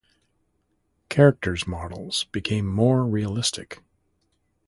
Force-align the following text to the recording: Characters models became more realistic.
Characters 1.09 1.67
models 1.67 2.23
became 2.31 2.65
more 2.65 3.05
realistic. 3.05 3.83